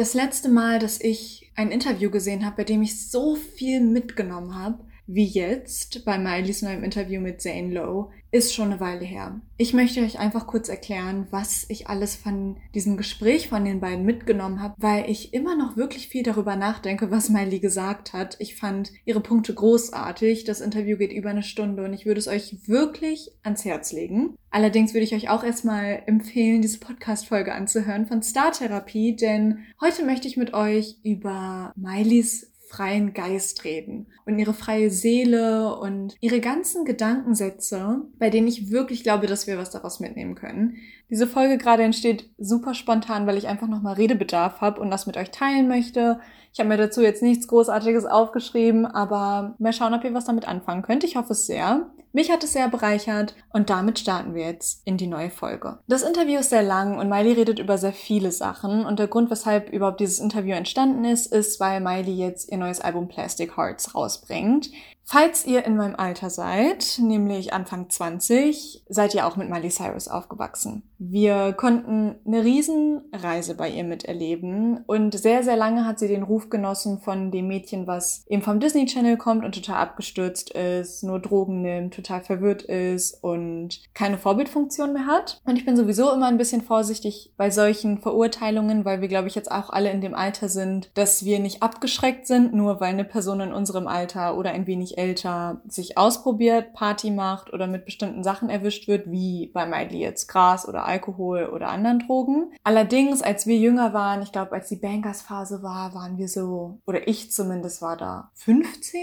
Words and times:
Das 0.00 0.14
letzte 0.14 0.48
Mal, 0.48 0.78
dass 0.78 0.98
ich 0.98 1.52
ein 1.56 1.70
Interview 1.70 2.10
gesehen 2.10 2.46
habe, 2.46 2.56
bei 2.56 2.64
dem 2.64 2.80
ich 2.80 3.10
so 3.10 3.36
viel 3.36 3.82
mitgenommen 3.82 4.54
habe, 4.54 4.78
wie 5.12 5.26
jetzt 5.26 6.04
bei 6.04 6.18
Miley's 6.18 6.62
neuem 6.62 6.84
Interview 6.84 7.20
mit 7.20 7.40
Zane 7.40 7.72
Lowe, 7.72 8.10
ist 8.32 8.54
schon 8.54 8.70
eine 8.70 8.80
Weile 8.80 9.04
her. 9.04 9.40
Ich 9.56 9.74
möchte 9.74 10.00
euch 10.02 10.20
einfach 10.20 10.46
kurz 10.46 10.68
erklären, 10.68 11.26
was 11.30 11.66
ich 11.68 11.88
alles 11.88 12.14
von 12.14 12.58
diesem 12.74 12.96
Gespräch 12.96 13.48
von 13.48 13.64
den 13.64 13.80
beiden 13.80 14.04
mitgenommen 14.04 14.62
habe, 14.62 14.74
weil 14.78 15.10
ich 15.10 15.34
immer 15.34 15.56
noch 15.56 15.76
wirklich 15.76 16.08
viel 16.08 16.22
darüber 16.22 16.54
nachdenke, 16.54 17.10
was 17.10 17.28
Miley 17.28 17.58
gesagt 17.58 18.12
hat. 18.12 18.36
Ich 18.38 18.54
fand 18.54 18.92
ihre 19.04 19.20
Punkte 19.20 19.52
großartig. 19.52 20.44
Das 20.44 20.60
Interview 20.60 20.96
geht 20.96 21.12
über 21.12 21.30
eine 21.30 21.42
Stunde 21.42 21.84
und 21.84 21.92
ich 21.92 22.06
würde 22.06 22.20
es 22.20 22.28
euch 22.28 22.68
wirklich 22.68 23.32
ans 23.42 23.64
Herz 23.64 23.90
legen. 23.92 24.36
Allerdings 24.50 24.94
würde 24.94 25.04
ich 25.04 25.14
euch 25.14 25.28
auch 25.28 25.42
erstmal 25.42 26.02
empfehlen, 26.06 26.62
diese 26.62 26.78
Podcast-Folge 26.78 27.52
anzuhören 27.52 28.06
von 28.06 28.22
Star 28.22 28.52
Therapie, 28.52 29.16
denn 29.16 29.64
heute 29.80 30.04
möchte 30.04 30.28
ich 30.28 30.36
mit 30.36 30.54
euch 30.54 30.96
über 31.02 31.72
Mileys 31.74 32.50
freien 32.70 33.14
Geist 33.14 33.64
reden 33.64 34.06
und 34.26 34.38
ihre 34.38 34.54
freie 34.54 34.90
Seele 34.90 35.76
und 35.76 36.14
ihre 36.20 36.40
ganzen 36.40 36.84
Gedankensätze, 36.84 38.02
bei 38.18 38.30
denen 38.30 38.46
ich 38.46 38.70
wirklich 38.70 39.02
glaube, 39.02 39.26
dass 39.26 39.48
wir 39.48 39.58
was 39.58 39.70
daraus 39.70 39.98
mitnehmen 39.98 40.36
können. 40.36 40.76
Diese 41.10 41.26
Folge 41.26 41.58
gerade 41.58 41.82
entsteht 41.82 42.30
super 42.38 42.74
spontan, 42.74 43.26
weil 43.26 43.36
ich 43.36 43.48
einfach 43.48 43.66
nochmal 43.66 43.94
Redebedarf 43.94 44.60
habe 44.60 44.80
und 44.80 44.90
das 44.90 45.06
mit 45.06 45.16
euch 45.16 45.32
teilen 45.32 45.66
möchte. 45.66 46.20
Ich 46.52 46.60
habe 46.60 46.68
mir 46.68 46.76
dazu 46.76 47.02
jetzt 47.02 47.22
nichts 47.22 47.48
Großartiges 47.48 48.06
aufgeschrieben, 48.06 48.86
aber 48.86 49.56
mal 49.58 49.72
schauen, 49.72 49.94
ob 49.94 50.04
ihr 50.04 50.14
was 50.14 50.24
damit 50.24 50.46
anfangen 50.46 50.82
könnt. 50.82 51.02
Ich 51.02 51.16
hoffe 51.16 51.32
es 51.32 51.46
sehr. 51.46 51.90
Mich 52.12 52.30
hat 52.30 52.42
es 52.42 52.52
sehr 52.52 52.68
bereichert 52.68 53.36
und 53.52 53.70
damit 53.70 54.00
starten 54.00 54.34
wir 54.34 54.44
jetzt 54.44 54.82
in 54.84 54.96
die 54.96 55.06
neue 55.06 55.30
Folge. 55.30 55.78
Das 55.86 56.02
Interview 56.02 56.40
ist 56.40 56.50
sehr 56.50 56.62
lang 56.62 56.98
und 56.98 57.08
Miley 57.08 57.32
redet 57.32 57.60
über 57.60 57.78
sehr 57.78 57.92
viele 57.92 58.32
Sachen 58.32 58.84
und 58.84 58.98
der 58.98 59.06
Grund, 59.06 59.30
weshalb 59.30 59.70
überhaupt 59.70 60.00
dieses 60.00 60.18
Interview 60.18 60.54
entstanden 60.54 61.04
ist, 61.04 61.32
ist, 61.32 61.60
weil 61.60 61.80
Miley 61.80 62.16
jetzt 62.16 62.50
ihr 62.50 62.58
neues 62.58 62.80
Album 62.80 63.06
Plastic 63.06 63.56
Hearts 63.56 63.94
rausbringt. 63.94 64.70
Falls 65.12 65.44
ihr 65.44 65.64
in 65.64 65.76
meinem 65.76 65.96
Alter 65.96 66.30
seid, 66.30 67.00
nämlich 67.02 67.52
Anfang 67.52 67.90
20, 67.90 68.84
seid 68.88 69.12
ihr 69.12 69.26
auch 69.26 69.34
mit 69.34 69.50
Miley 69.50 69.68
Cyrus 69.68 70.06
aufgewachsen. 70.06 70.84
Wir 71.00 71.52
konnten 71.52 72.14
eine 72.24 72.44
Riesenreise 72.44 73.56
bei 73.56 73.70
ihr 73.70 73.82
miterleben 73.82 74.84
und 74.86 75.18
sehr, 75.18 75.42
sehr 75.42 75.56
lange 75.56 75.84
hat 75.84 75.98
sie 75.98 76.06
den 76.06 76.22
Ruf 76.22 76.48
genossen 76.48 77.00
von 77.00 77.32
dem 77.32 77.48
Mädchen, 77.48 77.88
was 77.88 78.24
eben 78.28 78.42
vom 78.42 78.60
Disney 78.60 78.86
Channel 78.86 79.16
kommt 79.16 79.44
und 79.44 79.52
total 79.52 79.78
abgestürzt 79.78 80.50
ist, 80.50 81.02
nur 81.02 81.18
Drogen 81.18 81.62
nimmt, 81.62 81.94
total 81.94 82.20
verwirrt 82.20 82.62
ist 82.62 83.20
und 83.20 83.80
keine 83.94 84.16
Vorbildfunktion 84.16 84.92
mehr 84.92 85.06
hat. 85.06 85.40
Und 85.44 85.56
ich 85.56 85.64
bin 85.64 85.76
sowieso 85.76 86.12
immer 86.12 86.28
ein 86.28 86.38
bisschen 86.38 86.62
vorsichtig 86.62 87.32
bei 87.36 87.50
solchen 87.50 87.98
Verurteilungen, 87.98 88.84
weil 88.84 89.00
wir, 89.00 89.08
glaube 89.08 89.26
ich, 89.26 89.34
jetzt 89.34 89.50
auch 89.50 89.70
alle 89.70 89.90
in 89.90 90.02
dem 90.02 90.14
Alter 90.14 90.48
sind, 90.48 90.92
dass 90.94 91.24
wir 91.24 91.40
nicht 91.40 91.64
abgeschreckt 91.64 92.28
sind, 92.28 92.54
nur 92.54 92.78
weil 92.80 92.90
eine 92.90 93.04
Person 93.04 93.40
in 93.40 93.52
unserem 93.52 93.88
Alter 93.88 94.38
oder 94.38 94.50
ein 94.52 94.68
wenig 94.68 94.99
älter 95.00 95.62
sich 95.66 95.96
ausprobiert, 95.96 96.74
Party 96.74 97.10
macht 97.10 97.52
oder 97.52 97.66
mit 97.66 97.86
bestimmten 97.86 98.22
Sachen 98.22 98.50
erwischt 98.50 98.86
wird, 98.86 99.10
wie 99.10 99.50
bei 99.54 99.64
Miley 99.66 99.98
jetzt 99.98 100.28
Gras 100.28 100.68
oder 100.68 100.84
Alkohol 100.84 101.46
oder 101.46 101.68
anderen 101.68 102.00
Drogen. 102.00 102.52
Allerdings, 102.62 103.22
als 103.22 103.46
wir 103.46 103.56
jünger 103.56 103.94
waren, 103.94 104.22
ich 104.22 104.32
glaube, 104.32 104.52
als 104.52 104.68
die 104.68 104.76
Bankers-Phase 104.76 105.62
war, 105.62 105.94
waren 105.94 106.18
wir 106.18 106.28
so, 106.28 106.80
oder 106.86 107.08
ich 107.08 107.32
zumindest 107.32 107.80
war 107.80 107.96
da 107.96 108.30
15. 108.34 109.00